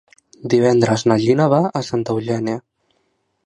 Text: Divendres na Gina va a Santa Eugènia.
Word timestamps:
Divendres 0.53 1.03
na 1.11 1.19
Gina 1.25 1.47
va 1.55 1.61
a 1.81 1.85
Santa 1.93 2.17
Eugènia. 2.19 2.61